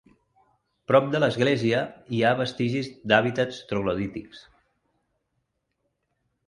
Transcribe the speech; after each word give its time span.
Prop 0.91 1.11
de 1.15 1.19
l'església 1.23 1.83
hi 2.17 2.21
ha 2.29 2.33
vestigis 2.41 2.91
d'hàbitats 3.13 3.61
troglodítics. 3.73 4.43